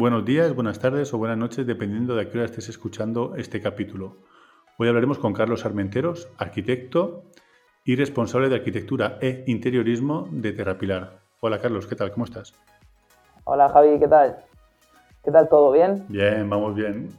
[0.00, 3.60] Buenos días, buenas tardes o buenas noches, dependiendo de a qué hora estés escuchando este
[3.60, 4.18] capítulo.
[4.76, 7.24] Hoy hablaremos con Carlos Armenteros, arquitecto
[7.84, 11.18] y responsable de arquitectura e interiorismo de Terrapilar.
[11.40, 12.12] Hola Carlos, ¿qué tal?
[12.12, 12.54] ¿Cómo estás?
[13.42, 14.36] Hola Javi, ¿qué tal?
[15.24, 15.72] ¿Qué tal todo?
[15.72, 16.04] ¿Bien?
[16.08, 17.10] Bien, vamos bien.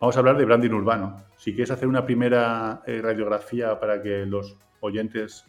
[0.00, 1.22] Vamos a hablar de branding urbano.
[1.36, 5.46] Si quieres hacer una primera eh, radiografía para que los oyentes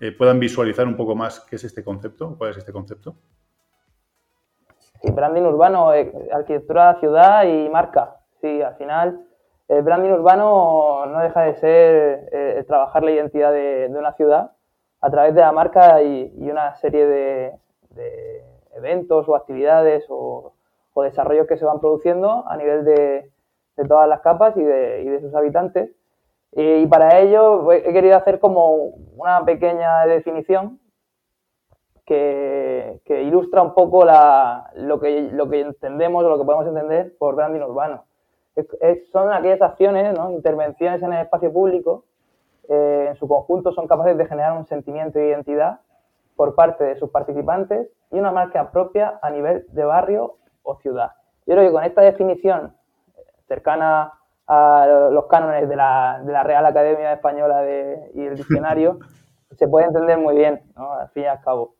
[0.00, 3.14] eh, puedan visualizar un poco más qué es este concepto, cuál es este concepto.
[5.00, 8.16] Sí, branding urbano, eh, arquitectura de ciudad y marca.
[8.40, 9.24] Sí, al final
[9.68, 14.52] el branding urbano no deja de ser trabajar la identidad de, una ciudad
[15.00, 17.52] a través de la marca y, una serie de,
[18.74, 20.52] eventos o actividades o,
[20.94, 23.30] o desarrollos que se van produciendo a nivel de,
[23.78, 25.90] de todas las capas y de, sus habitantes.
[26.52, 28.74] Y, para ello he querido hacer como
[29.16, 30.80] una pequeña definición
[32.08, 37.34] que, ilustra un poco lo, que, lo que entendemos o lo que podemos entender por
[37.34, 38.04] branding urbano.
[39.12, 42.04] son aquellas acciones, intervenciones en el espacio público,
[42.68, 45.80] eh, en su conjunto son capaces de generar un sentimiento de identidad
[46.34, 51.12] por parte de sus participantes y una marca propia a nivel de barrio o ciudad.
[51.46, 52.74] Yo creo que con esta definición
[53.46, 54.14] cercana
[54.46, 57.64] a los cánones de la, de la Real Academia Española
[58.14, 58.98] y el diccionario,
[59.58, 60.92] se puede entender muy bien, ¿no?
[60.94, 61.77] al fin y al cabo.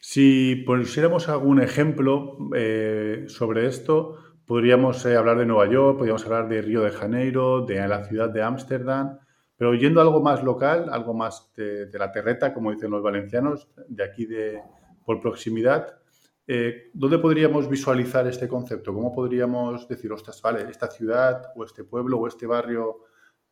[0.00, 6.48] Si pusiéramos algún ejemplo eh, sobre esto, podríamos eh, hablar de Nueva York, podríamos hablar
[6.48, 9.18] de Río de Janeiro, de la ciudad de Ámsterdam,
[9.56, 13.68] pero yendo a algo más local, algo más de, la terreta, como dicen los valencianos,
[13.88, 14.62] de aquí de,
[15.04, 16.00] por proximidad,
[16.52, 18.92] eh, ¿Dónde podríamos visualizar este concepto?
[18.92, 23.04] ¿Cómo podríamos decir, ostras, vale, esta ciudad o este pueblo o este barrio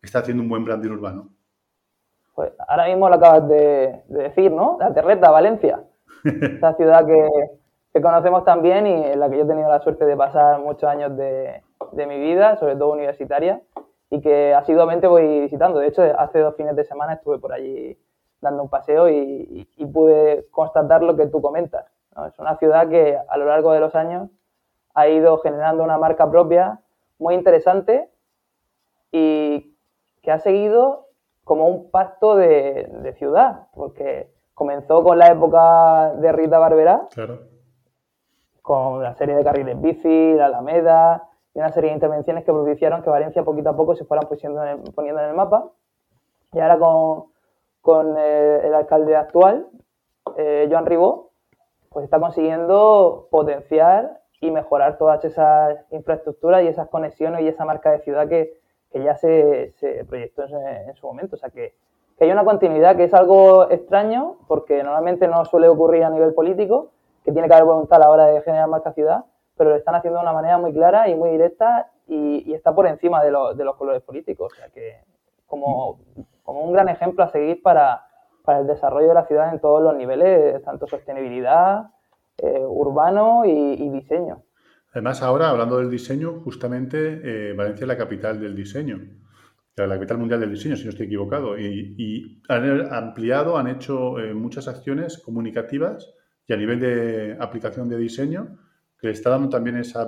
[0.02, 1.28] está haciendo un buen branding urbano?
[2.34, 4.78] Pues ahora mismo lo acabas de, decir, ¿no?
[4.80, 5.80] La Terreta, Valencia.
[6.24, 10.16] Esta ciudad que, conocemos también y en la que yo he tenido la suerte de
[10.16, 13.60] pasar muchos años de, mi vida, sobre todo universitaria,
[14.10, 15.80] y que asiduamente voy visitando.
[15.80, 17.98] De hecho, hace dos fines de semana estuve por allí
[18.40, 21.86] dando un paseo y pude constatar lo que tú comentas
[22.26, 24.28] es una ciudad que a lo largo de los años
[24.94, 26.80] ha ido generando una marca propia
[27.18, 28.10] muy interesante
[29.12, 29.76] y
[30.22, 31.06] que ha seguido
[31.44, 37.06] como un pacto de, ciudad, porque comenzó con la época de Rita Barberá,
[38.60, 43.02] con la serie de carriles bici, la Alameda y una serie de intervenciones que propiciaron
[43.02, 45.70] que Valencia poquito a poco se fueran poniendo en el mapa.
[46.52, 46.76] Y ahora
[47.80, 49.68] con, eh, el, alcalde actual,
[50.36, 51.30] eh, Joan Ribó,
[51.90, 57.92] pues está consiguiendo potenciar y mejorar todas esas infraestructuras y esas conexiones y esa marca
[57.92, 58.58] de ciudad que,
[58.92, 59.72] ya se,
[60.08, 61.36] proyectó en, su momento.
[61.36, 61.74] O sea, que,
[62.24, 66.90] hay una continuidad que es algo extraño porque normalmente no suele ocurrir a nivel político,
[67.24, 69.24] que tiene que haber voluntad a la hora de generar marca ciudad,
[69.56, 72.86] pero lo están haciendo de una manera muy clara y muy directa y, está por
[72.86, 74.52] encima de, de, los colores políticos.
[74.52, 74.96] O sea, que
[75.46, 75.98] como,
[76.46, 78.06] un gran ejemplo a seguir para,
[78.44, 81.90] para el desarrollo de la ciudad en todos los niveles, tanto sostenibilidad,
[82.38, 84.42] eh, urbano y, diseño.
[84.92, 89.00] Además, ahora, hablando del diseño, justamente eh, Valencia es la capital del diseño,
[89.86, 94.34] la capital mundial del diseño, si no estoy equivocado, y, han ampliado, han hecho eh,
[94.34, 96.14] muchas acciones comunicativas
[96.46, 98.58] y a nivel de aplicación de diseño,
[98.98, 100.06] que le está dando también esa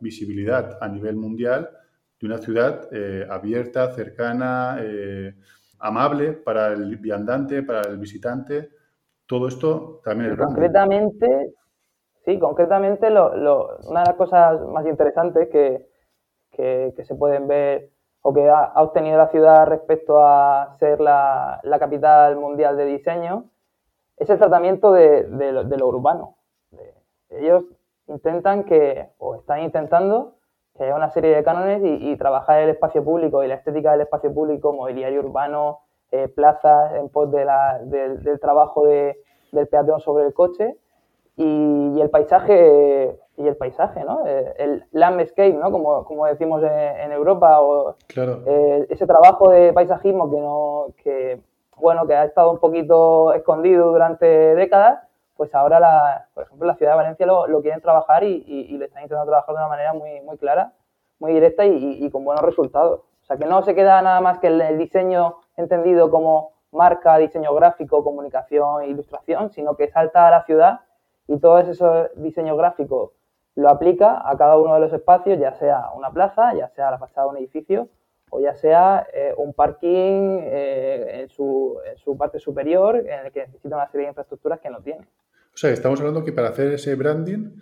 [0.00, 1.70] visibilidad a nivel mundial
[2.20, 2.88] de una ciudad
[3.30, 4.78] abierta, cercana,
[5.80, 8.70] amable para el viandante, para el visitante.
[9.26, 11.54] Todo esto también es Concretamente,
[12.24, 13.30] sí, concretamente lo,
[13.88, 15.86] una de las cosas más interesantes que,
[16.52, 17.90] que, se pueden ver
[18.22, 23.44] o que ha, obtenido la ciudad respecto a ser la, la, capital mundial de diseño
[24.16, 26.36] es el tratamiento de, de, lo, urbano.
[27.30, 27.64] ellos
[28.08, 30.34] intentan que, o están intentando,
[30.76, 34.02] que haya una serie de cánones y, trabajar el espacio público y la estética del
[34.02, 35.80] espacio público, mobiliario urbano,
[36.10, 39.18] eh, plazas en pos de la, del trabajo de,
[39.52, 40.76] del peatón sobre el coche
[41.36, 44.26] y, el paisaje y el paisaje, ¿no?
[44.26, 45.70] Eh, el landscape, ¿no?
[45.70, 51.40] Como, como decimos en, Europa, o eh, ese trabajo de paisajismo que no, que
[51.76, 55.00] bueno, que ha estado un poquito escondido durante décadas,
[55.36, 58.74] pues ahora, la, por ejemplo, la ciudad de Valencia lo, lo quieren trabajar y, y,
[58.74, 60.72] y, están intentando trabajar de una manera muy, muy clara,
[61.20, 63.00] muy directa y, y, con buenos resultados.
[63.22, 67.54] O sea, que no se queda nada más que el, diseño entendido como marca, diseño
[67.54, 70.80] gráfico, comunicación, ilustración, sino que salta a la ciudad
[71.28, 73.12] y todo ese diseño gráfico
[73.58, 76.98] lo aplica a cada uno de los espacios, ya sea una plaza, ya sea la
[76.98, 77.88] fachada de un edificio
[78.30, 81.76] o ya sea eh, un parking eh, en, su,
[82.16, 85.00] parte superior en el que necesita una serie de infraestructuras que no tiene.
[85.52, 87.56] O sea, estamos hablando que para hacer ese branding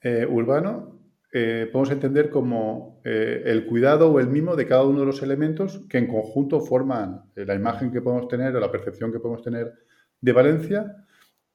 [0.00, 0.98] eh, urbano
[1.32, 5.96] podemos entender como el cuidado o el mimo de cada uno de los elementos que
[5.96, 9.72] en conjunto forman la imagen que podemos tener o la percepción que podemos tener
[10.20, 10.94] de Valencia,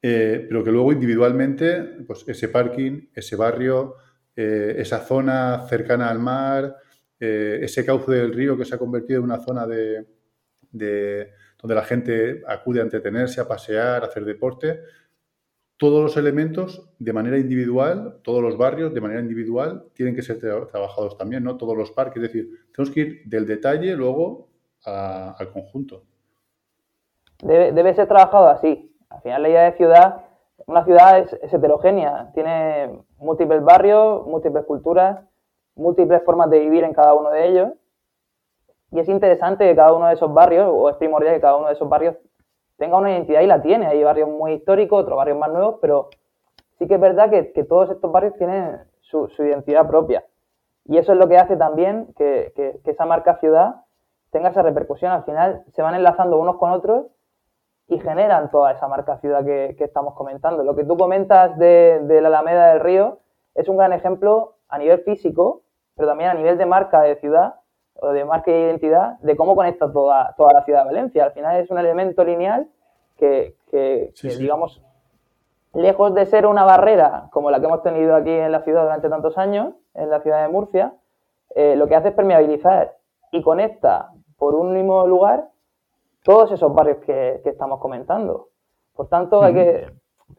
[0.09, 3.95] pero que luego individualmente, pues ese parking, ese barrio,
[4.36, 6.77] esa zona cercana al mar,
[7.19, 10.06] ese cauce del río que se ha convertido en una zona de,
[10.71, 14.80] donde la gente acude a entretenerse, a pasear, a hacer deporte,
[15.77, 20.39] todos los elementos de manera individual, todos los barrios de manera individual tienen que ser
[20.39, 21.57] trabajados también, ¿no?
[21.57, 24.50] Todos los parques, es decir, tenemos que ir del detalle luego
[24.83, 26.04] al conjunto.
[27.44, 28.92] Debe, ser trabajado así.
[29.09, 30.21] Al final la idea de ciudad,
[30.65, 35.21] una ciudad es, heterogénea, tiene múltiples barrios, múltiples culturas,
[35.75, 37.69] múltiples formas de vivir en cada uno de ellos.
[38.92, 41.68] Y es interesante que cada uno de esos barrios, o es primordial que cada uno
[41.68, 42.15] de esos barrios
[42.77, 43.88] tenga una identidad y la tiene.
[43.88, 46.09] Hay barrios muy históricos, otros barrios más nuevos, pero
[46.77, 50.25] sí que es verdad que, todos estos barrios tienen su, identidad propia.
[50.86, 52.54] Y eso es lo que hace también que,
[52.86, 53.83] esa marca ciudad
[54.31, 55.12] tenga esa repercusión.
[55.12, 57.07] Al final se van enlazando unos con otros
[57.87, 60.63] y generan toda esa marca ciudad que, estamos comentando.
[60.63, 63.19] Lo que tú comentas de, la Alameda del Río
[63.55, 65.61] es un gran ejemplo a nivel físico,
[65.95, 67.55] pero también a nivel de marca de ciudad
[67.95, 71.23] o de marca de identidad de cómo conecta toda, toda la ciudad de Valencia.
[71.23, 72.67] Al final es un elemento lineal
[73.17, 73.55] que,
[74.37, 74.81] digamos,
[75.73, 79.09] lejos de ser una barrera como la que hemos tenido aquí en la ciudad durante
[79.09, 80.93] tantos años, en la ciudad de Murcia,
[81.55, 82.95] eh, lo que hace es permeabilizar
[83.31, 85.49] y conecta por un mismo lugar
[86.27, 88.50] todos esos barrios que, estamos comentando.
[88.94, 89.88] Por tanto, hay que,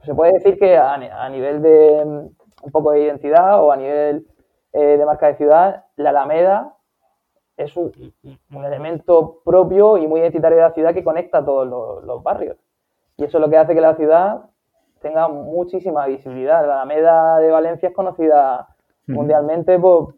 [0.05, 0.99] se puede decir que a,
[1.31, 4.27] nivel de mm, un poco de identidad o a nivel
[4.75, 6.75] eh, de marca de ciudad, la Alameda
[7.57, 7.91] es un,
[8.51, 11.67] elemento propio y muy identitario de la ciudad que conecta a todos
[12.05, 12.59] los, barrios.
[13.17, 14.43] Y eso es lo que hace que la ciudad
[15.01, 16.67] tenga muchísima visibilidad.
[16.67, 18.77] La Alameda de Valencia es conocida
[19.07, 20.17] mundialmente por,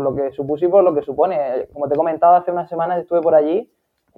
[0.00, 1.68] lo que supuso y por lo que supone.
[1.74, 3.70] Como te he comentado, hace unas semanas estuve por allí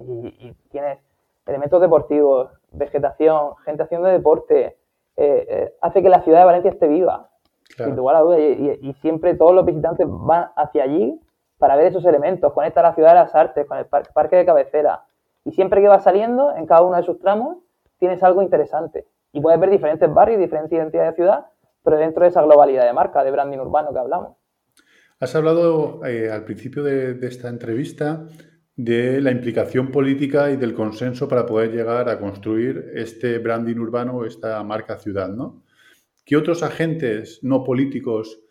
[0.07, 0.99] y, tienes
[1.45, 4.77] elementos deportivos, vegetación, gente haciendo deporte.
[5.15, 7.29] Eh, eh, hace que la ciudad de Valencia esté viva,
[7.77, 8.39] sin lugar a dudas.
[8.39, 11.19] y, siempre todos los visitantes van hacia allí
[11.57, 15.03] para ver esos elementos, conecta la ciudad de las artes con el parque de cabecera.
[15.45, 17.57] Y siempre que vas saliendo, en cada uno de sus tramos,
[17.99, 19.05] tienes algo interesante.
[19.31, 21.45] Y puedes ver diferentes barrios, diferentes identidades de ciudad,
[21.83, 24.35] pero dentro de esa globalidad de marca, de branding urbano que hablamos.
[25.19, 28.25] Has hablado eh, al principio de, esta entrevista
[28.75, 34.25] de la implicación política y del consenso para poder llegar a construir este branding urbano,
[34.25, 35.63] esta marca ciudad, ¿no?
[36.25, 38.41] ¿Qué otros agentes no políticos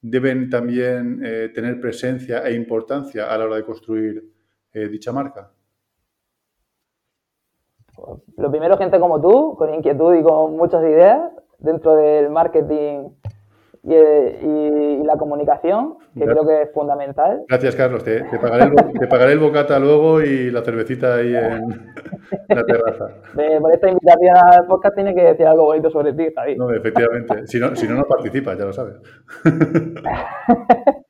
[0.00, 4.24] deben también eh, tener presencia e importancia a la hora de construir
[4.72, 5.50] eh, dicha marca?
[8.36, 13.10] Lo primero, gente como tú, con inquietud y con muchas ideas dentro del marketing
[13.84, 17.44] y, la comunicación, que creo que es fundamental.
[17.48, 18.04] Gracias, Carlos.
[18.04, 21.68] Te, pagaré el, bocata luego y la cervecita ahí en
[22.48, 23.08] la terraza.
[23.60, 26.56] por esta invitación al podcast tiene que decir algo bonito sobre ti, Javi.
[26.56, 27.46] No, efectivamente.
[27.46, 28.94] Si no, si no, no participas, ya lo sabes.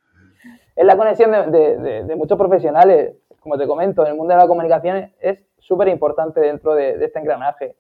[0.76, 5.12] es la conexión de, muchos profesionales, como te comento, en el mundo de la comunicación
[5.20, 7.76] es súper importante dentro de este engranaje.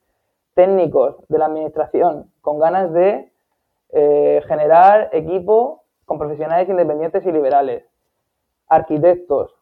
[0.54, 3.31] Técnicos de la administración con ganas de
[3.94, 7.84] eh, generar equipo con profesionales independientes y liberales,
[8.66, 9.54] arquitectos,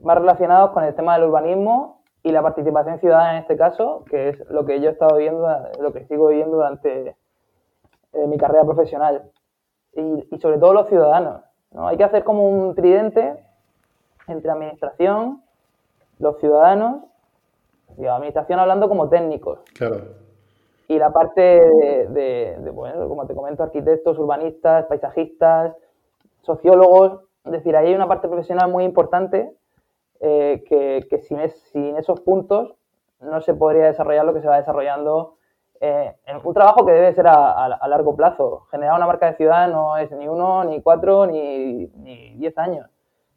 [0.00, 4.28] más relacionados con el tema del urbanismo y la participación ciudadana en este caso, que
[4.28, 5.48] es lo que yo he estado viendo,
[5.80, 7.16] lo que sigo viviendo durante
[8.12, 9.30] eh, mi carrera profesional.
[9.94, 11.40] Y, sobre todo los ciudadanos.
[11.72, 11.88] ¿no?
[11.88, 13.42] Hay que hacer como un tridente
[14.26, 15.42] entre administración,
[16.18, 17.04] los ciudadanos,
[17.96, 19.60] y administración hablando como técnicos.
[19.74, 20.27] Claro
[20.88, 25.76] y la parte de, bueno, como te comento, arquitectos, urbanistas, paisajistas,
[26.40, 27.20] sociólogos.
[27.44, 29.52] Es decir, ahí hay una parte profesional muy importante
[30.20, 32.74] eh, que, sin, sin, esos puntos
[33.20, 35.36] no se podría desarrollar lo que se va desarrollando
[35.80, 38.66] eh, en un trabajo que debe ser a, largo plazo.
[38.70, 41.86] Generar una marca de ciudad no es ni uno, ni cuatro, ni,
[42.36, 42.88] diez años.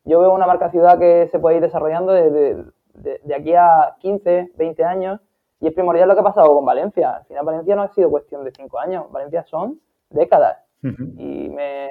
[0.06, 4.52] Yo veo una marca ciudad que se puede ir desarrollando desde de aquí a 15,
[4.56, 5.22] 20 años
[5.62, 7.18] y es primordial lo que ha pasado con Valencia.
[7.18, 10.58] Al final Valencia no ha sido cuestión de cinco años, Valencia son décadas.
[10.84, 11.88] Y me,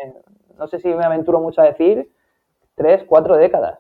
[0.59, 2.11] no sé si me aventuro mucho a decir
[2.75, 3.79] tres, cuatro décadas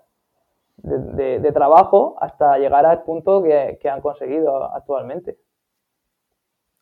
[0.76, 5.38] de, trabajo hasta llegar al punto que, han conseguido actualmente.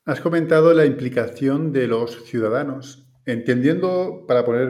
[0.05, 3.07] Has comentado la implicación de los ciudadanos.
[3.25, 4.69] Entendiendo, para poner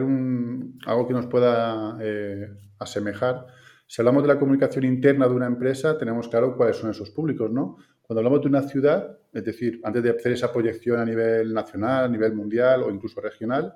[0.85, 2.47] algo que nos pueda eh,
[2.79, 3.47] asemejar,
[3.87, 7.51] si hablamos de la comunicación interna de una empresa, tenemos claro cuáles son esos públicos,
[7.51, 7.77] ¿no?
[8.09, 12.05] Cuando hablamos de una ciudad, es decir, antes de hacer esa proyección a nivel nacional,
[12.05, 13.75] a nivel mundial o incluso regional,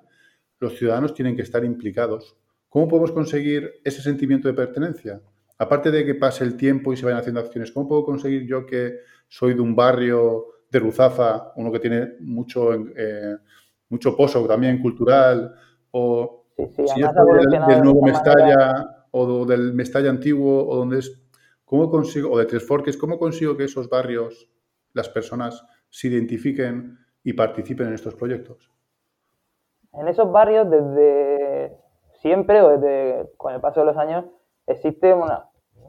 [0.59, 2.35] los ciudadanos tienen que estar implicados.
[2.67, 5.21] ¿Cómo podemos conseguir ese sentimiento de pertenencia?
[5.59, 8.65] Aparte de que pase el tiempo y se vayan haciendo acciones, ¿cómo puedo conseguir yo
[8.65, 13.37] que soy de un barrio de Ruzafa, uno que tiene mucho, eh,
[13.89, 15.53] mucho pozo también cultural,
[15.91, 17.09] o si es
[17.67, 21.22] del, nuevo Mestalla o del Mestalla antiguo, o donde es,
[21.73, 24.47] ¿cómo consigo, o de Tres Forques, cómo consigo que esos barrios,
[24.93, 28.69] las personas se identifiquen y participen en estos proyectos?
[29.91, 31.75] En esos barrios, desde
[32.21, 34.23] siempre o desde con el paso de los años,
[34.67, 35.31] existe un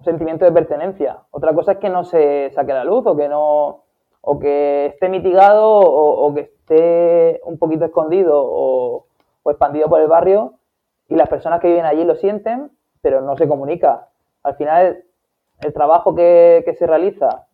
[0.03, 1.19] sentimiento de pertenencia.
[1.31, 3.85] Otra cosa es que no se saque a la luz o que no
[4.23, 9.05] o que esté mitigado o, que esté un poquito escondido o,
[9.45, 10.55] expandido por el barrio
[11.11, 12.71] y las personas que viven allí lo sienten,
[13.03, 14.09] pero no se comunica.
[14.43, 15.05] Al final,
[15.65, 17.47] el trabajo que, que se realiza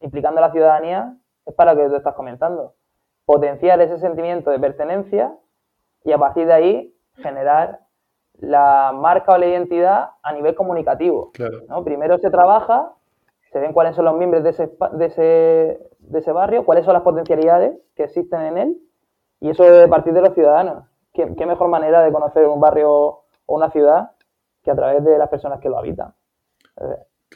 [0.00, 2.74] implicando a la ciudadanía es para lo que tú estás comentando.
[3.24, 5.34] Potenciar ese sentimiento de pertenencia
[6.04, 7.80] y a partir de ahí generar
[8.34, 11.30] la marca o la identidad a nivel comunicativo.
[11.84, 12.92] Primero se trabaja,
[13.52, 16.94] se ven cuáles son los miembros de ese, de, ese, de ese barrio, cuáles son
[16.94, 18.78] las potencialidades que existen en él,
[19.40, 20.84] y eso debe partir de los ciudadanos.
[21.12, 24.12] ¿Qué, mejor manera de conocer un barrio o una ciudad
[24.64, 26.14] que a través de las personas que lo habitan?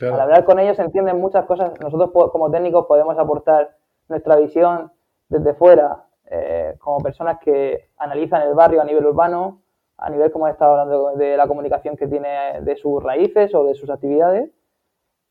[0.00, 1.72] Al hablar con ellos se entienden muchas cosas.
[1.80, 3.76] Nosotros como técnicos podemos aportar
[4.08, 4.92] nuestra visión
[5.28, 9.62] desde fuera, eh, como personas que analizan el barrio a nivel urbano,
[9.98, 13.64] a nivel, como he estado hablando, de la comunicación que tiene de sus raíces o
[13.64, 14.50] de sus actividades.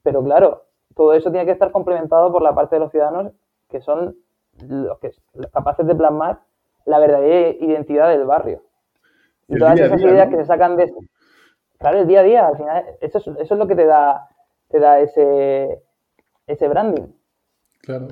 [0.03, 3.31] Pero claro, todo eso tiene que estar complementado por la parte de los ciudadanos
[3.69, 4.15] que son
[4.67, 5.12] los que
[5.51, 6.39] capaces de plasmar
[6.86, 8.62] la verdadera identidad del barrio.
[9.48, 10.93] Y todas esas ideas que se sacan de...
[11.77, 14.29] Claro, el día a día, al final, eso es, eso es lo que te da,
[14.69, 15.81] te da ese,
[16.48, 17.07] ese branding.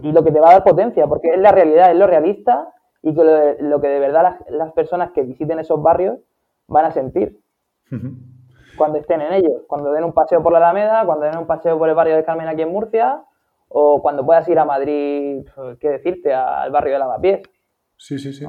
[0.03, 2.74] Y lo que te va a dar potencia, porque es la realidad, es lo realista
[3.01, 3.24] y lo,
[3.60, 6.19] lo que de verdad las, las, personas que visiten esos barrios
[6.67, 7.39] van a sentir
[8.77, 9.63] cuando estén en ellos.
[9.67, 12.24] Cuando den un paseo por la Alameda, cuando den un paseo por el barrio de
[12.24, 13.24] Carmen aquí en Murcia,
[13.67, 15.45] o cuando puedas ir a Madrid,
[15.79, 17.41] qué decirte, al barrio de Lavapiés.
[17.98, 18.45] Sí, sí, sí.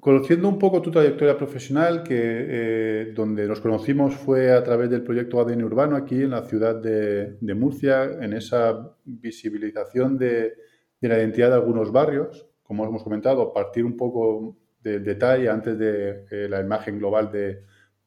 [0.00, 5.02] Conociendo un poco tu trayectoria profesional, que eh, donde nos conocimos fue a través del
[5.02, 10.54] proyecto ADN Urbano aquí en la ciudad de, Murcia, en esa visibilización de,
[11.02, 16.24] la identidad de algunos barrios, como hemos comentado, partir un poco del detalle antes de
[16.30, 17.64] eh, la imagen global de,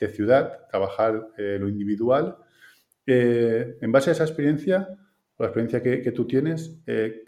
[0.09, 2.35] ciudad, trabajar eh, lo individual.
[3.05, 4.89] en base a esa experiencia,
[5.37, 6.77] o la experiencia que tú tienes,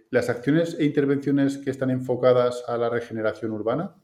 [0.09, 3.95] las acciones e intervenciones que están enfocadas a la regeneración urbana,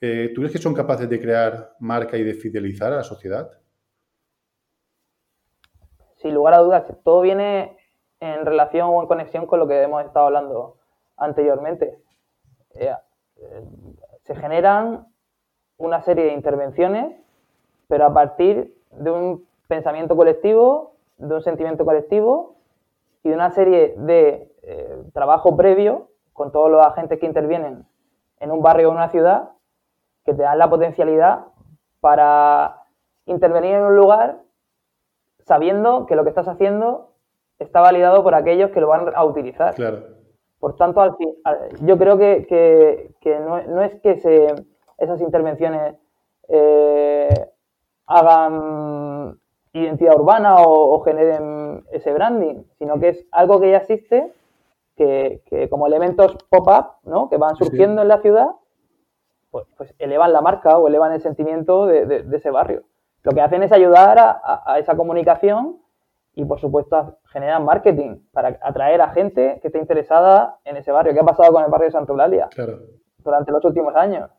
[0.00, 3.50] eh, ¿Tú crees que son capaces de crear marca y de fidelizar a la sociedad?
[6.16, 7.76] Sin lugar a dudas, todo viene
[8.20, 10.76] en relación o en conexión con lo que hemos estado hablando
[11.16, 11.98] anteriormente.
[12.74, 12.94] Eh,
[13.36, 13.64] eh,
[14.22, 15.06] se generan
[15.78, 17.16] una serie de intervenciones,
[17.88, 22.56] pero a partir de un pensamiento colectivo, de un sentimiento colectivo
[23.24, 24.44] y de una serie de
[25.14, 27.86] trabajo previo con todos los agentes que intervienen
[28.38, 29.52] en un barrio o una ciudad
[30.28, 31.46] que te dan la potencialidad
[32.00, 32.82] para
[33.24, 34.42] intervenir en un lugar
[35.38, 37.14] sabiendo que lo que estás haciendo
[37.58, 39.74] está validado por aquellos que lo van a utilizar.
[39.74, 40.02] Claro.
[40.60, 41.16] Por tanto, al
[41.80, 44.54] yo creo que, no, es que se,
[44.98, 45.94] esas intervenciones
[46.48, 47.28] eh,
[48.04, 49.40] hagan
[49.72, 54.30] identidad urbana o, generen ese branding, sino que es algo que ya existe,
[54.94, 57.30] que, como elementos pop-up, ¿no?
[57.30, 58.50] que van surgiendo en la ciudad
[59.50, 62.82] pues, pues, elevan la marca o elevan el sentimiento de, ese barrio.
[63.22, 65.78] Lo que hacen es ayudar a, esa comunicación
[66.34, 71.12] y, por supuesto, generan marketing para atraer a gente que esté interesada en ese barrio.
[71.12, 72.48] ¿Qué ha pasado con el barrio de Santa Eulalia
[73.18, 74.30] durante los últimos años?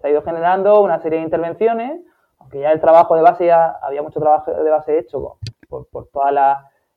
[0.00, 2.02] Se ha ido generando una serie de intervenciones,
[2.38, 6.08] aunque ya el trabajo de base ya había mucho trabajo de base hecho por, por
[6.08, 6.32] todos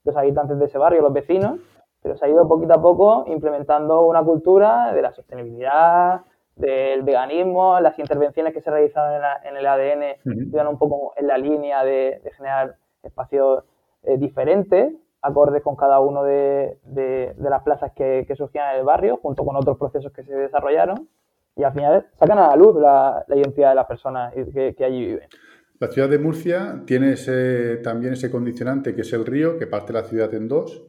[0.04, 1.60] los habitantes de ese barrio, los vecinos,
[2.02, 6.22] pero se ha ido poquito a poco implementando una cultura de la sostenibilidad,
[6.56, 11.38] del veganismo, las intervenciones que se realizaron en, el ADN iban un poco en la
[11.38, 13.64] línea de, generar espacios
[14.04, 16.78] eh, diferentes, acordes con cada uno de,
[17.38, 21.10] las plazas que, surgían en el barrio, junto con otros procesos que se desarrollaron,
[21.58, 25.28] y al final sacan a la luz la, identidad de las personas que, allí viven.
[25.80, 27.16] La ciudad de Murcia tiene
[27.84, 30.86] también ese condicionante que es el río, que parte la ciudad en dos,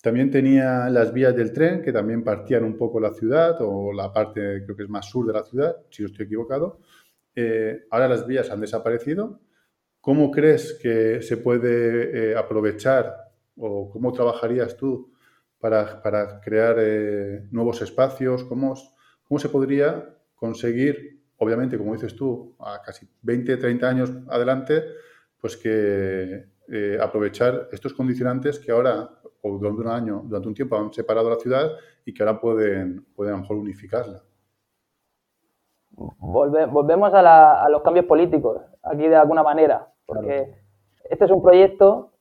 [0.00, 4.12] también tenía las vías del tren que también partían un poco la ciudad o la
[4.12, 6.80] parte, creo que es más sur de la ciudad, si no estoy equivocado.
[7.34, 9.40] Eh, ahora las vías han desaparecido.
[10.00, 13.14] ¿Cómo crees que se puede eh, aprovechar
[13.56, 15.12] o cómo trabajarías tú
[15.58, 16.00] para,
[16.42, 18.44] crear eh, nuevos espacios?
[18.44, 18.74] ¿Cómo,
[19.22, 24.84] ¿Cómo se podría conseguir obviamente, como dices tú, a casi 20, 30 años adelante,
[25.40, 29.10] pues que eh, aprovechar estos condicionantes que ahora,
[29.42, 31.68] o durante un año, durante un tiempo, han separado la ciudad
[32.04, 34.22] y que ahora pueden, pueden a lo mejor unificarla.
[35.96, 40.54] volvemos a, los cambios políticos, aquí de alguna manera, porque
[41.08, 42.12] este es un proyecto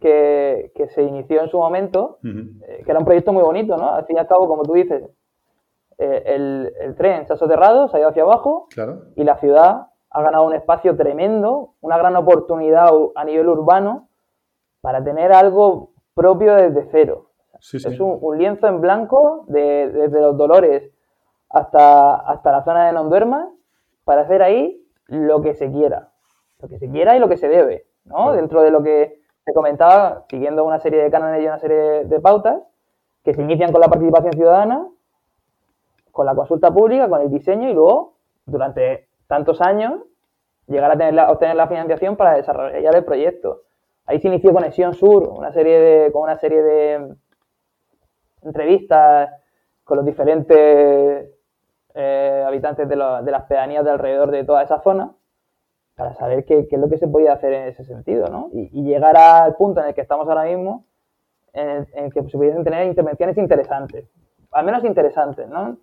[0.00, 3.94] que, se inició en su momento, eh, que era un proyecto muy bonito, ¿no?
[3.94, 5.02] Al fin y al cabo, como tú dices,
[5.96, 8.68] eh, el, tren se ha soterrado, se ha ido hacia abajo
[9.16, 14.08] y la ciudad ha ganado un espacio tremendo, una gran oportunidad a nivel urbano
[14.80, 17.30] para tener algo propio desde cero.
[17.60, 20.92] Es un, lienzo en blanco desde los Dolores
[21.50, 23.50] hasta, hasta la zona de Nonduerma
[24.04, 26.10] para hacer ahí lo que se quiera.
[26.60, 28.32] Lo que se quiera y lo que se debe, ¿no?
[28.32, 32.20] Dentro de lo que te comentaba, siguiendo una serie de cánones y una serie de
[32.20, 32.62] pautas
[33.24, 34.86] que se inician con la participación ciudadana,
[36.12, 38.14] con la consulta pública, con el diseño y luego,
[38.46, 40.02] durante tantos años,
[40.66, 43.62] llegar a tener obtener la financiación para desarrollar el proyecto.
[44.06, 47.14] Ahí se inició Conexión Sur, una serie de, con una serie de
[48.42, 49.30] entrevistas
[49.82, 51.30] con los diferentes
[51.94, 55.14] eh, habitantes de, de, las pedanías de alrededor de toda esa zona
[55.94, 58.50] para saber qué, es lo que se podía hacer en ese sentido, ¿no?
[58.52, 60.84] Y, llegar al punto en el que estamos ahora mismo,
[61.52, 64.10] en que se pudiesen tener intervenciones interesantes,
[64.50, 65.76] al menos interesantes, ¿no?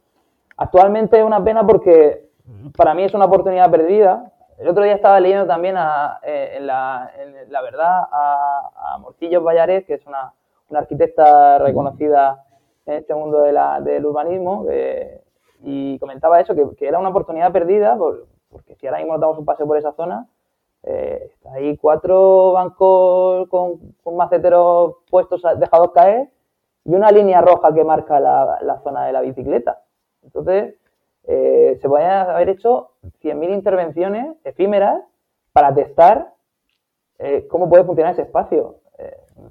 [0.58, 2.30] Actualmente es una pena porque
[2.76, 4.32] para mí es una oportunidad perdida.
[4.58, 5.76] El otro día estaba leyendo también
[6.24, 10.34] eh, en, la, verdad a, a Morcillo Vallares, que es una,
[10.74, 12.46] arquitecta reconocida
[12.86, 14.66] en este mundo del urbanismo,
[15.64, 19.46] y comentaba eso, que, era una oportunidad perdida por, porque si ahora mismo damos un
[19.46, 20.28] paseo por esa zona,
[20.84, 26.30] eh, hay cuatro bancos con, maceteros puestos dejados caer
[26.84, 29.82] y una línea roja que marca la, zona de la bicicleta.
[30.24, 30.76] Entonces,
[31.28, 35.02] eh, se podrían haber hecho 100.000 intervenciones efímeras
[35.54, 36.34] para testar
[37.20, 38.78] eh, cómo puede funcionar ese espacio.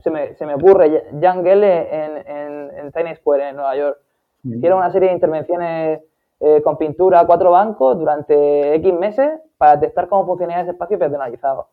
[0.03, 3.99] Se me, se, me, ocurre, Jan Gelle en, en, Times Square, en Nueva York,
[4.45, 6.01] hicieron una serie de intervenciones
[6.39, 11.69] eh, con pintura cuatro bancos durante X meses para testar cómo funcionaba ese espacio personalizado.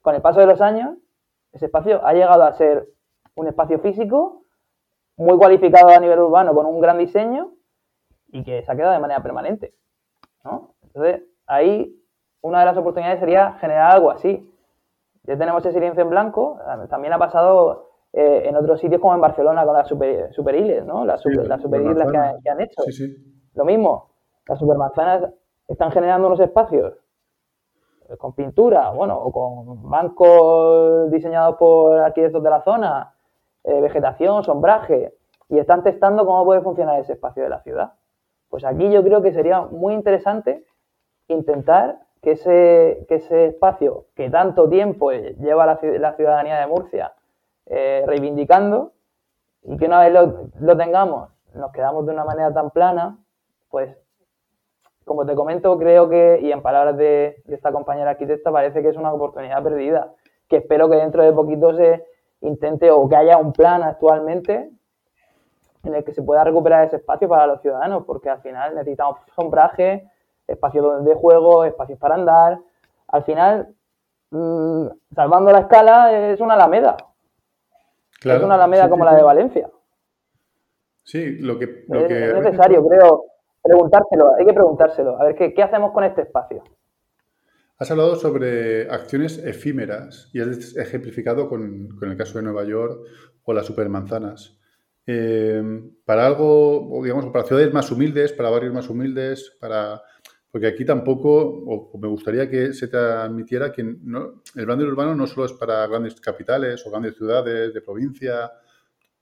[0.00, 0.96] Con el paso de los años,
[1.52, 2.86] ese espacio ha llegado a ser
[3.34, 4.42] un espacio físico
[5.16, 7.52] muy cualificado a nivel urbano con un gran diseño
[8.32, 9.74] y que se ha quedado de manera permanente.
[10.82, 11.96] Entonces, ahí
[12.40, 14.48] una de las oportunidades sería generar algo así.
[15.24, 16.58] Ya tenemos ese lienzo en blanco,
[16.90, 21.04] también ha pasado eh, en otros sitios como en Barcelona con las super, superiles, ¿no?
[21.04, 22.82] Las, super, las superislas que, han hecho.
[23.54, 24.10] Lo mismo,
[24.48, 25.30] las supermanzanas
[25.68, 26.94] están generando unos espacios
[28.18, 33.14] con pintura, bueno, o con bancos diseñados por arquitectos de la zona,
[33.64, 35.14] eh, vegetación, sombraje,
[35.48, 37.92] y están testando cómo puede funcionar ese espacio de la ciudad.
[38.52, 40.62] Pues aquí yo creo que sería muy interesante
[41.28, 47.14] intentar que ese, que ese espacio que tanto tiempo lleva la, ciudadanía de Murcia
[47.64, 48.92] eh, reivindicando
[49.62, 53.16] y que una vez lo, lo, tengamos, nos quedamos de una manera tan plana,
[53.70, 53.96] pues
[55.06, 58.98] como te comento, creo que, y en palabras de, esta compañera arquitecta, parece que es
[58.98, 60.12] una oportunidad perdida,
[60.46, 62.04] que espero que dentro de poquito se
[62.42, 64.70] intente o que haya un plan actualmente
[65.82, 69.18] en el que se pueda recuperar ese espacio para los ciudadanos, porque al final necesitamos
[69.34, 70.08] sombraje,
[70.46, 72.58] espacios de juego, espacios para andar.
[73.08, 73.74] Al final,
[74.30, 76.96] mm, salvando la escala, es una alameda.
[78.24, 79.70] es una alameda como la de Valencia.
[81.02, 81.64] Sí, lo que...
[81.64, 83.24] es necesario, creo,
[83.62, 85.20] Preguntárselo, hay que preguntárselo.
[85.20, 86.64] A ver, ¿qué, hacemos con este espacio?
[87.78, 93.00] Has hablado sobre acciones efímeras y has ejemplificado con, el caso de Nueva York
[93.44, 94.58] o las supermanzanas.
[95.06, 95.62] Eh,
[96.04, 100.02] para algo, digamos, para ciudades más humildes, para barrios más humildes, para
[100.50, 105.46] porque aquí tampoco, o me gustaría que se transmitiera que el branding urbano no solo
[105.46, 108.52] es para grandes capitales o grandes ciudades de provincia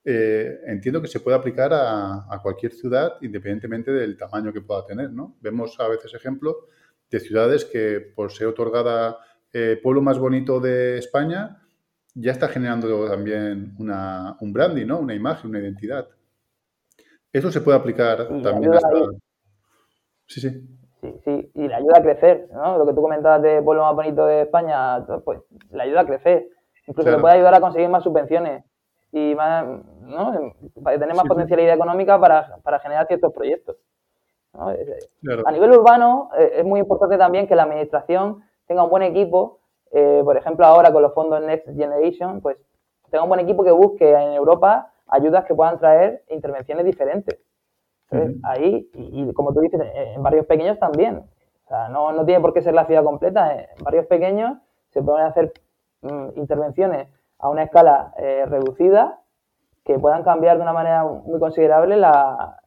[0.03, 5.11] eh, entiendo que se puede aplicar a, cualquier ciudad independientemente del tamaño que pueda tener.
[5.11, 5.37] ¿no?
[5.41, 6.55] Vemos a veces ejemplos
[7.09, 9.17] de ciudades que por ser otorgada
[9.53, 11.60] eh, pueblo más bonito de España
[12.13, 14.99] ya está generando también una, un branding, ¿no?
[14.99, 16.07] una imagen, una identidad.
[17.31, 18.89] Eso se puede aplicar también hasta...
[20.27, 20.77] Sí, sí.
[21.01, 22.77] Sí, sí, y le ayuda a crecer, ¿no?
[22.77, 25.39] Lo que tú comentabas de pueblo más bonito de España, pues
[25.71, 26.47] le ayuda a crecer.
[26.85, 28.63] Incluso le puede ayudar a conseguir más subvenciones
[29.11, 29.65] y más,
[30.01, 30.53] ¿no?
[30.83, 33.77] para tener más potencialidad económica para, para, generar ciertos proyectos.
[34.53, 39.60] A nivel urbano eh, es muy importante también que la administración tenga un buen equipo,
[39.91, 42.57] eh, por ejemplo ahora con los fondos Next Generation, pues
[43.09, 47.39] tenga un buen equipo que busque en Europa ayudas que puedan traer intervenciones diferentes.
[48.43, 51.23] Ahí, y, como tú dices, en barrios pequeños también.
[51.67, 53.53] sea, no, no tiene por qué ser la ciudad completa.
[53.53, 54.57] En barrios pequeños
[54.89, 55.53] se pueden hacer
[56.01, 57.07] mm, intervenciones
[57.39, 59.21] a una escala eh, reducida
[59.85, 62.61] que puedan cambiar de una manera muy considerable la,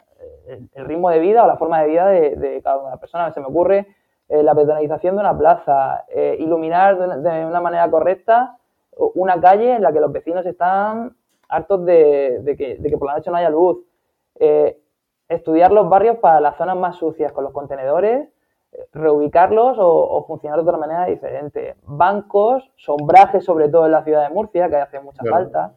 [0.46, 3.34] el, ritmo de vida o la forma de vida de, cada una de las personas.
[3.34, 3.87] Se me ocurre
[4.28, 8.56] eh, la peatonalización de una plaza, eh, iluminar de una, manera correcta
[8.96, 11.16] una calle en la que los vecinos están
[11.48, 13.78] hartos de, que, por la noche no haya luz.
[14.37, 14.78] Eh,
[15.28, 18.28] estudiar los barrios para las zonas más sucias con los contenedores,
[18.92, 21.76] reubicarlos o, funcionar de otra manera diferente.
[21.87, 25.72] Bancos, sombrajes, sobre todo en la ciudad de Murcia, que hace mucha falta.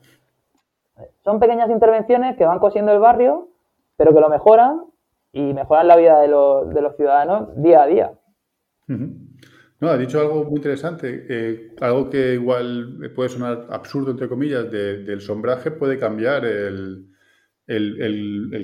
[1.23, 3.49] Son pequeñas intervenciones que van cosiendo el barrio
[3.97, 4.85] pero que lo mejoran
[5.33, 8.13] y mejoran la vida de los, de los ciudadanos día a día.
[8.87, 14.71] No, ha dicho algo muy interesante, eh, algo que igual puede sonar absurdo, entre comillas,
[14.71, 17.05] del sombraje puede cambiar el,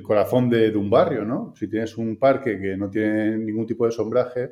[0.01, 1.53] corazón de, un barrio, ¿no?
[1.55, 4.51] Si tienes un parque que no tiene ningún tipo de sombraje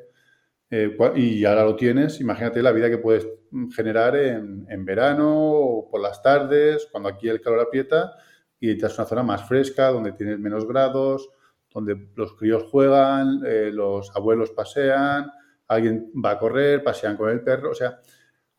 [0.69, 3.27] eh, y ahora lo tienes, imagínate la vida que puedes
[3.75, 8.13] generar en, en verano o por las tardes, cuando aquí el calor aprieta
[8.61, 11.29] y te una zona más fresca, donde tienes menos grados,
[11.73, 15.31] donde los críos juegan, eh, los abuelos pasean,
[15.71, 17.71] alguien va a correr, pasean con el perro.
[17.71, 17.99] O sea,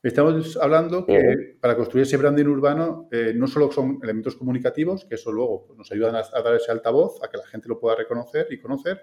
[0.03, 5.17] estamos hablando que para construir ese branding urbano eh, no solo son elementos comunicativos, que
[5.17, 8.47] eso luego nos ayudan a, dar ese altavoz, a que la gente lo pueda reconocer
[8.51, 9.01] y conocer,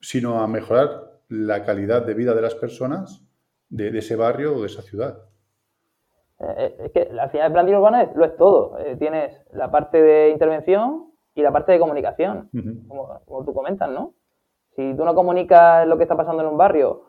[0.00, 3.24] sino a mejorar la calidad de vida de las personas
[3.68, 5.18] de ese barrio o de esa ciudad.
[6.40, 8.78] Eh, es que al final el branding urbano lo es todo.
[8.80, 12.50] Eh, tienes la parte de intervención y la parte de comunicación,
[12.88, 14.14] como, tú comentas, ¿no?
[14.76, 17.04] Si tú no comunicas lo que está pasando en un barrio,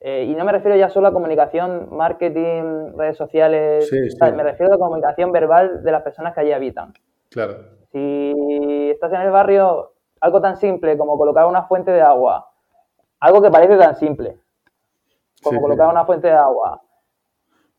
[0.00, 4.78] eh, y no me refiero ya solo a comunicación, marketing, redes sociales, me refiero a
[4.78, 6.94] comunicación verbal de las personas que allí habitan.
[7.30, 7.58] Claro.
[7.92, 12.50] Si estás en el barrio, algo tan simple como colocar una fuente de agua,
[13.20, 14.38] algo que parece tan simple,
[15.42, 16.80] como colocar una fuente de agua,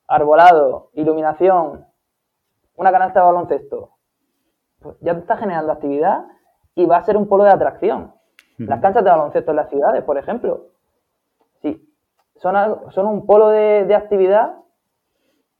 [0.07, 1.87] arbolado, iluminación,
[2.75, 3.97] una canasta de baloncesto,
[4.79, 6.25] pues ya te está generando actividad
[6.75, 8.13] y va a ser un polo de atracción.
[8.67, 10.67] Las canchas de baloncesto en las ciudades, por ejemplo,
[11.61, 11.87] sí,
[12.35, 12.55] son,
[12.91, 14.55] son un polo de, actividad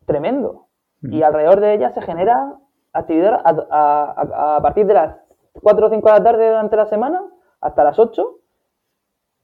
[0.05, 0.67] tremendo.
[1.03, 2.57] Y alrededor de ellas se genera
[2.93, 5.17] actividad a, partir de las
[5.61, 7.23] 4 o 5 de la tarde durante la semana
[7.59, 8.35] hasta las 8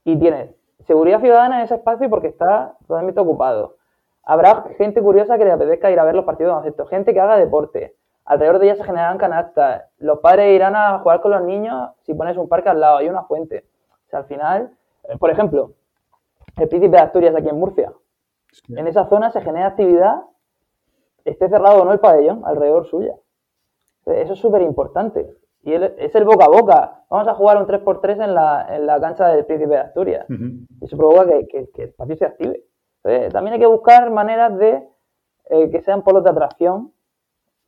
[0.03, 3.77] y tienes seguridad ciudadana en ese espacio porque está totalmente ocupado.
[4.23, 7.19] Habrá gente curiosa que le apetezca ir a ver los partidos de baloncesto, gente que
[7.19, 7.95] haga deporte.
[8.27, 9.85] Alrededor de ella se generarán canastas.
[9.97, 13.09] Los padres irán a jugar con los niños si pones un parque al lado, hay
[13.09, 13.65] una fuente.
[14.07, 14.71] O sea, al final,
[15.03, 15.73] eh, por ejemplo,
[16.57, 17.91] el Príncipe de Asturias aquí en Murcia.
[18.69, 20.21] En esa zona se genera actividad,
[21.25, 23.15] esté cerrado o no el pabellón, alrededor suya.
[24.05, 25.33] Eso es súper importante.
[25.63, 27.03] Y es el boca a boca.
[27.09, 30.25] Vamos a jugar un 3x3 en la, en la cancha del Príncipe de Asturias.
[30.29, 32.63] Y eso provoca que, que, que el espacio se active
[33.31, 34.87] también hay que buscar maneras de
[35.49, 36.91] eh, que sean polos de atracción,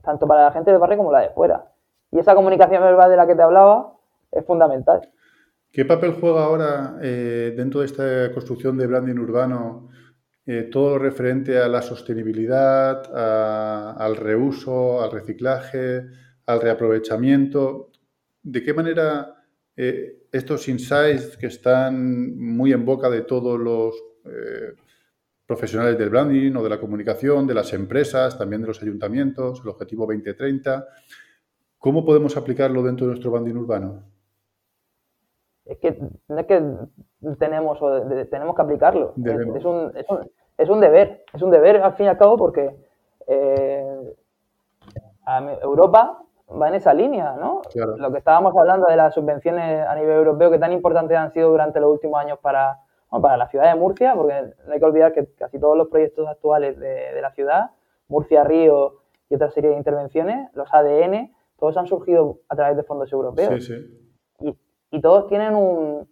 [0.04, 1.66] tanto para la gente del barrio como la de fuera.
[2.12, 3.94] Y esa comunicación verbal de la que te hablaba
[4.32, 5.10] es fundamental.
[5.72, 9.90] ¿Qué papel juega ahora eh, dentro de esta construcción de branding urbano
[10.46, 13.04] eh, todo lo referente a la sostenibilidad,
[13.96, 16.06] al reuso, al reciclaje,
[16.48, 17.92] al reaprovechamiento?
[18.42, 19.36] ¿De qué manera
[19.76, 23.96] estos insights que están muy en boca de todos los
[25.50, 29.70] profesionales del branding o de la comunicación, de las empresas, también de los ayuntamientos, el
[29.70, 30.86] objetivo 2030.
[31.80, 34.04] ¿Cómo podemos aplicarlo dentro de nuestro branding urbano?
[35.66, 36.64] Es que no es que
[37.40, 37.80] tenemos,
[38.30, 39.16] tenemos que aplicarlo.
[39.56, 39.92] Es un,
[40.56, 41.26] es, un, deber.
[41.34, 42.70] Es un deber al fin y al cabo porque
[43.26, 44.14] eh,
[45.64, 46.22] Europa
[46.62, 47.64] va en esa línea, ¿no?
[47.98, 51.50] Lo que estábamos hablando de las subvenciones a nivel europeo que tan importantes han sido
[51.50, 52.78] durante los últimos años para,
[53.10, 56.28] para la ciudad de Murcia, porque no hay que olvidar que casi todos los proyectos
[56.28, 57.72] actuales de, la ciudad,
[58.08, 58.98] Murcia, Río
[59.30, 63.66] y otra serie de intervenciones, los ADN, todos han surgido a través de fondos europeos.
[63.66, 63.74] Sí,
[64.40, 64.56] sí.
[64.92, 66.08] Y, todos tienen un...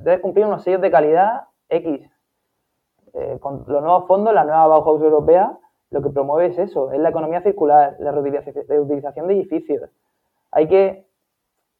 [0.00, 2.08] Debes cumplir unos sellos de calidad X.
[3.14, 5.58] Eh, con los nuevos fondos, la nueva Bauhaus europea,
[5.90, 9.88] lo que promueve es eso, es la economía circular, la reutilización de edificios.
[10.50, 11.06] Hay que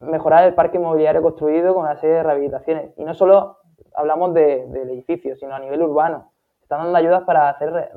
[0.01, 2.93] mejorar el parque inmobiliario construido con una serie de rehabilitaciones.
[2.97, 3.59] Y no solo
[3.97, 6.31] hablamos de, del edificio, sino a nivel urbano.
[6.63, 7.91] Están dando ayudas para hacer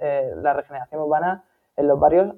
[0.00, 1.44] eh, la regeneración urbana
[1.76, 2.34] en los barrios,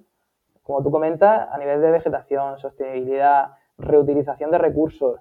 [0.63, 5.21] como tú comentas, a nivel de vegetación, sostenibilidad, reutilización de recursos.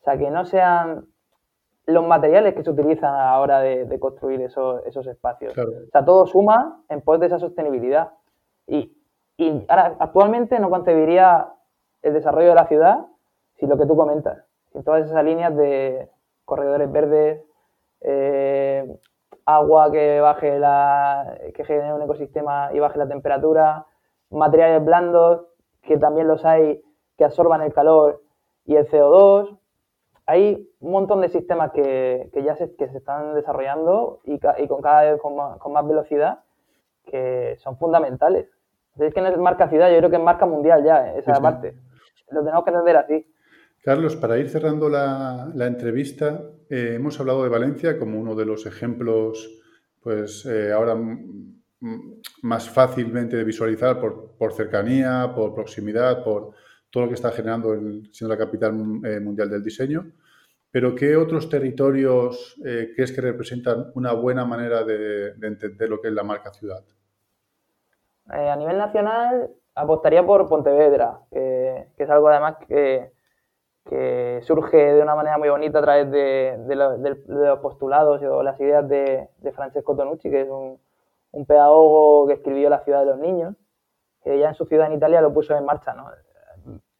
[0.00, 1.06] O sea, que no sean
[1.86, 5.56] los materiales que se utilizan a la hora de, construir esos, esos espacios.
[5.56, 8.10] O sea, todo suma en pos de esa sostenibilidad.
[8.66, 8.94] Y,
[9.36, 11.48] y ahora, actualmente no concebiría
[12.02, 13.06] el desarrollo de la ciudad
[13.56, 16.08] si lo que tú comentas, si todas esas líneas de
[16.48, 17.42] corredores verdes,
[18.00, 18.82] eh,
[19.44, 23.86] agua que baje la, que genere un ecosistema y baje la temperatura,
[24.30, 25.46] materiales blandos,
[25.82, 26.82] que también los hay
[27.18, 28.22] que absorban el calor
[28.64, 29.58] y el CO2.
[30.24, 35.02] Hay un montón de sistemas que, ya se, que se están desarrollando y, con cada
[35.02, 36.40] vez con más, velocidad
[37.04, 38.48] que son fundamentales.
[38.98, 41.74] Es que no es marca ciudad, yo creo que es marca mundial ya, esa parte.
[42.30, 43.26] Lo tenemos que entender así.
[43.82, 48.66] Carlos, para ir cerrando la, entrevista, eh, hemos hablado de Valencia como uno de los
[48.66, 49.48] ejemplos,
[50.02, 50.96] pues eh, ahora
[52.42, 56.50] más fácilmente de visualizar por, cercanía, por proximidad, por
[56.90, 57.72] todo lo que está generando
[58.10, 60.10] siendo la capital eh, mundial del diseño.
[60.70, 66.14] Pero ¿qué otros territorios crees que representan una buena manera de, entender lo que es
[66.14, 66.84] la marca ciudad?
[68.26, 73.12] a nivel nacional, apostaría por Pontevedra, que es algo además que
[73.88, 76.58] que surge de una manera muy bonita a través de,
[77.26, 80.78] los postulados o las ideas de, Francesco Tonucci, que es un,
[81.46, 83.54] pedagogo que escribió La ciudad de los niños,
[84.22, 85.94] que ya en su ciudad en Italia lo puso en marcha.
[85.94, 86.10] ¿no?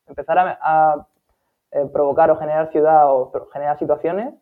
[0.07, 1.07] Empezar a,
[1.73, 4.35] eh, provocar o generar ciudad o generar situaciones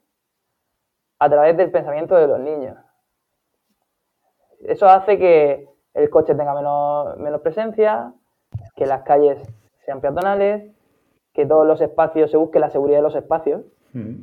[1.19, 2.77] a través del pensamiento de los niños.
[4.61, 8.13] Eso hace que el coche tenga menos, menos presencia,
[8.77, 9.43] que las calles
[9.85, 10.76] sean peatonales,
[11.37, 13.61] que todos los espacios, se busque la seguridad de los espacios,
[13.92, 14.14] mm.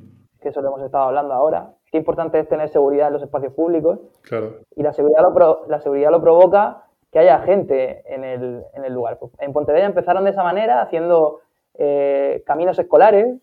[0.42, 1.76] que eso lo hemos estado hablando ahora.
[1.92, 4.00] Qué importante es tener seguridad en los espacios públicos.
[4.24, 4.56] Claro.
[4.76, 8.94] Y la seguridad lo, la seguridad lo provoca que haya gente en el, en el
[8.94, 9.20] lugar.
[9.38, 11.42] En Pontevedra empezaron de esa manera, haciendo
[11.76, 13.38] eh, caminos escolares.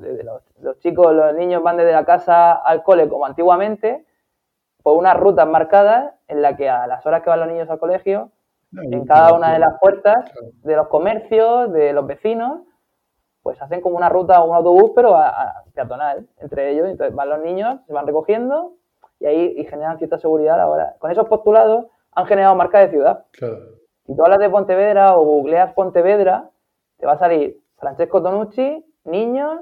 [0.00, 4.04] Los, los, chicos, los niños van desde la casa al cole como antiguamente,
[4.82, 7.78] por unas rutas marcadas en la que a las horas que van los niños al
[7.78, 8.32] colegio,
[8.72, 10.24] en cada una de las puertas
[10.64, 12.62] de los comercios, de los vecinos,
[13.42, 16.88] pues hacen como una ruta o un autobús, pero a, peatonal entre ellos.
[16.88, 18.74] Entonces van los niños, se van recogiendo
[19.18, 20.96] y ahí y generan cierta seguridad ahora.
[20.98, 23.24] Con esos postulados han generado marca de ciudad.
[23.32, 23.58] Claro.
[24.06, 26.50] Si tú hablas de Pontevedra o googleas Pontevedra,
[26.98, 29.60] te va a salir Francesco Tonucci, niños,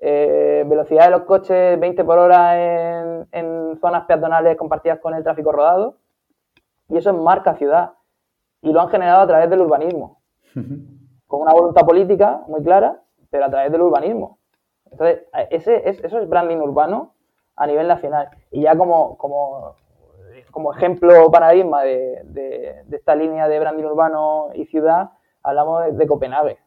[0.00, 5.22] eh, velocidad de los coches 20 por hora en, en zonas peatonales compartidas con el
[5.22, 5.96] tráfico rodado.
[6.88, 7.92] Y eso es marca ciudad.
[8.60, 10.20] Y lo han generado a través del urbanismo.
[11.26, 13.03] Con una voluntad política muy clara
[13.34, 14.38] pero a través del urbanismo.
[14.92, 17.14] Entonces, ese, eso es branding urbano
[17.56, 18.28] a nivel nacional.
[18.52, 19.74] Y ya como, como,
[20.52, 25.10] como ejemplo paradigma de, de, esta línea de branding urbano y ciudad,
[25.42, 26.58] hablamos de, Copenhague.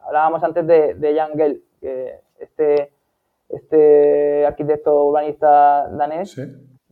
[0.00, 2.94] Hablábamos antes de, de Jan Gell, que este,
[3.50, 6.34] este arquitecto urbanista danés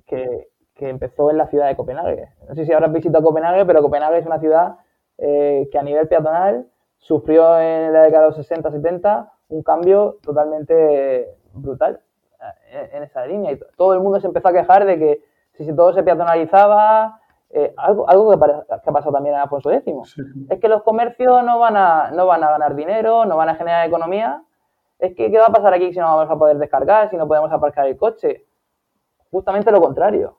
[0.07, 2.29] que, que, empezó en la ciudad de Copenhague.
[2.47, 4.77] No sé si habrás visitado Copenhague, pero Copenhague es una ciudad
[5.16, 6.66] eh, que a nivel peatonal
[6.98, 12.00] sufrió en la década de los 60-70 un cambio totalmente brutal
[12.70, 13.52] eh, en esa línea.
[13.52, 17.72] Y todo el mundo se empezó a quejar de que si todo se peatonalizaba, eh,
[17.76, 18.37] algo, algo que,
[18.70, 20.16] ha pasado también en Alfonso X,
[20.50, 23.54] es que los comercios no van, a, no van a ganar dinero, no van a
[23.54, 24.44] generar economía.
[24.98, 27.26] Es que, ¿qué va a pasar aquí si no vamos a poder descargar, si no
[27.26, 28.46] podemos aparcar el coche?
[29.30, 30.37] Justamente lo contrario.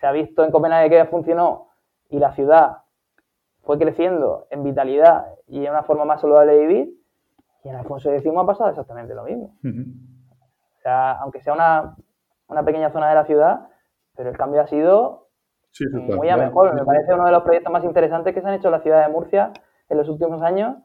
[0.00, 1.68] se ha visto en Copenhague que funcionó
[2.08, 2.78] y la ciudad
[3.62, 6.94] fue creciendo en vitalidad y en una forma más saludable de vivir,
[7.62, 9.54] y en Alfonso X ha pasado exactamente lo mismo.
[9.62, 11.96] O sea, aunque sea una,
[12.48, 13.68] una, pequeña zona de la ciudad,
[14.16, 15.28] pero el cambio ha sido
[16.16, 16.74] muy a mejor.
[16.74, 19.06] Me parece uno de los proyectos más interesantes que se han hecho en la ciudad
[19.06, 19.52] de Murcia
[19.90, 20.76] en los últimos años,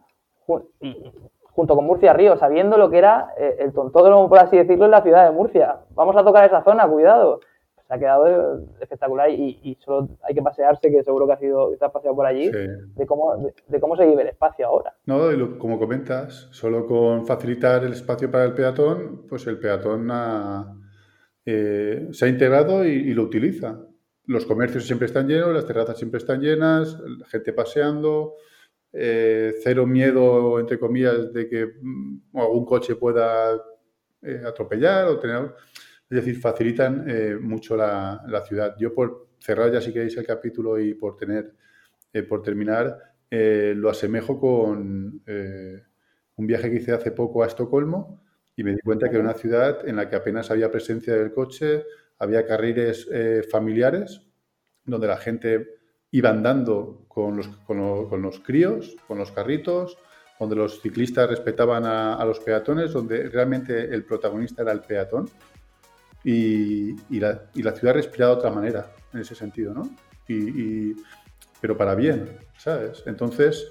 [0.46, 4.92] junto con Murcia Río, sabiendo lo que era eh, el tontódromo, por así decirlo, en
[4.92, 5.78] la ciudad de Murcia.
[5.92, 7.40] Vamos a tocar esa zona, cuidado
[7.88, 11.86] se ha quedado espectacular y, solo hay que pasearse, que seguro que has, sido, que
[11.86, 14.96] has paseado por allí, de, cómo, de, cómo se vive el espacio ahora.
[15.06, 15.20] No,
[15.60, 20.10] como comentas, solo con facilitar el espacio para el peatón, pues el peatón
[21.46, 23.80] eh, se ha integrado y, lo utiliza.
[24.26, 28.34] Los comercios siempre están llenos, las terrazas siempre están llenas, gente paseando,
[28.92, 33.62] eh, cero miedo, entre comillas, de que mm, algún coche pueda
[34.24, 35.54] eh, atropellar o tener
[36.10, 38.76] es decir, facilitan eh, mucho la, ciudad.
[38.78, 41.54] Yo por cerrar ya si queréis el capítulo y por tener,
[42.14, 45.24] eh, por terminar, eh, lo asemejo con
[46.38, 48.24] un viaje que hice hace poco a Estocolmo
[48.56, 51.34] y me di cuenta que era una ciudad en la que apenas había presencia del
[51.34, 51.84] coche,
[52.20, 53.10] había carriles
[53.52, 54.22] familiares
[54.86, 55.80] donde la gente
[56.12, 59.98] iba andando con los, con, los críos, con los carritos,
[60.40, 65.30] donde los ciclistas respetaban a, a, los peatones, donde realmente el protagonista era el peatón
[66.26, 69.90] y, la, y la, ciudad respira de otra manera en ese sentido, ¿no?
[70.28, 70.96] Y,
[71.62, 73.04] pero para bien, ¿sabes?
[73.06, 73.68] Entonces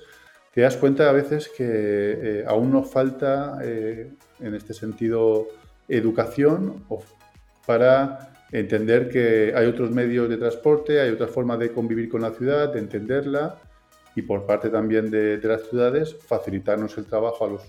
[0.53, 5.49] te das cuenta a veces que eh, aún nos falta eh, en este sentido
[5.89, 6.85] educación
[7.67, 12.31] para entender que hay otros medios de transporte, hay otras formas de convivir con la
[12.31, 13.59] ciudad, de entenderla
[14.15, 17.63] y por parte también de, las ciudades facilitarnos el trabajo a los,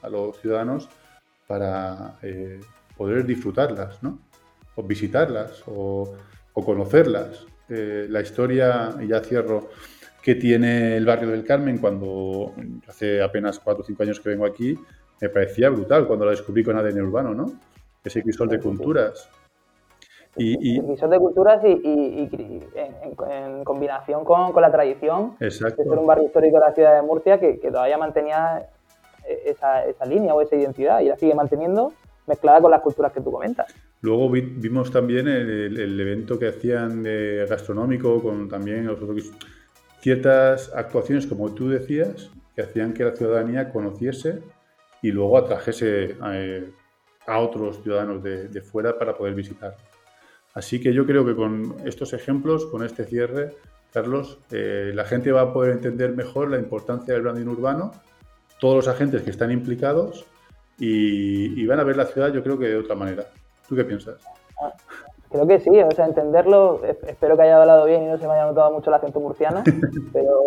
[0.00, 0.88] a los ciudadanos
[1.48, 2.60] para eh,
[2.96, 4.27] poder disfrutarlas, ¿no?
[4.78, 6.14] O visitarlas o,
[6.54, 7.46] conocerlas.
[7.68, 9.68] Eh, la historia, y ya cierro,
[10.22, 12.52] que tiene el barrio del Carmen cuando
[12.88, 14.76] hace apenas cuatro o cinco años que vengo aquí,
[15.20, 17.52] me parecía brutal cuando la descubrí con ADN Urbano, ¿no?
[18.02, 19.28] Ese crisol de culturas.
[20.36, 22.28] Y, crisol de culturas y,
[22.74, 25.82] en, combinación con, la tradición Exacto.
[25.82, 28.68] de ser un barrio histórico de la ciudad de Murcia que, todavía mantenía
[29.44, 31.92] esa, esa, línea o esa identidad y la sigue manteniendo
[32.28, 33.74] mezclada con las culturas que tú comentas.
[34.00, 38.88] Luego vimos también el, evento que hacían de gastronómico con también
[40.00, 44.40] ciertas actuaciones, como tú decías, que hacían que la ciudadanía conociese
[45.02, 46.70] y luego atrajese eh,
[47.26, 49.76] a, otros ciudadanos de, fuera para poder visitar.
[50.54, 53.54] Así que yo creo que con estos ejemplos, con este cierre,
[53.92, 57.92] Carlos, eh, la gente va a poder entender mejor la importancia del branding urbano,
[58.60, 60.26] todos los agentes que están implicados
[60.78, 63.24] y, van a ver la ciudad yo creo que de otra manera.
[63.68, 64.16] ¿Tú qué piensas?
[65.30, 68.32] Creo que sí, o sea, entenderlo, espero que haya hablado bien y no se me
[68.32, 69.62] haya notado mucho el acento murciano,
[70.12, 70.42] pero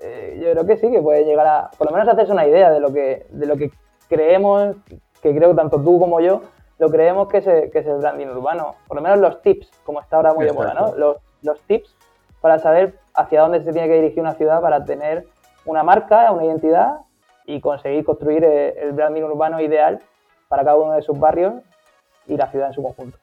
[0.00, 2.70] eh, yo creo que sí, que puede llegar a, por lo menos hacerse una idea
[2.70, 3.72] de lo que, de lo que
[4.08, 4.76] creemos,
[5.22, 6.42] que creo que tanto tú como yo,
[6.78, 8.76] lo creemos que es, que es el branding urbano.
[8.86, 10.94] Por lo menos los tips, como está ahora muy de moda, ¿no?
[10.96, 11.94] Los, los tips
[12.40, 15.26] para saber hacia dónde se tiene que dirigir una ciudad para tener
[15.64, 16.98] una marca, una identidad
[17.46, 20.00] y conseguir construir el branding urbano ideal
[20.48, 21.54] para cada uno de sus barrios
[22.26, 23.18] y la ciudad en su conjunto.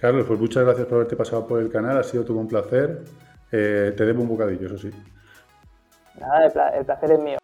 [0.00, 3.02] Carlos, pues muchas gracias por haberte pasado por el canal, ha sido todo un placer.
[3.52, 4.90] Eh, te debo un bocadillo, eso sí.
[6.18, 7.41] Nada, el placer es mío.